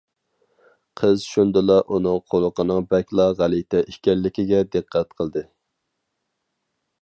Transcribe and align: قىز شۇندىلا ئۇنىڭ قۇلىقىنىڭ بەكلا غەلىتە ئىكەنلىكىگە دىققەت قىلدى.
قىز 1.01 1.25
شۇندىلا 1.33 1.75
ئۇنىڭ 1.95 2.17
قۇلىقىنىڭ 2.35 2.87
بەكلا 2.95 3.27
غەلىتە 3.43 3.83
ئىكەنلىكىگە 3.93 4.63
دىققەت 4.77 5.15
قىلدى. 5.21 5.45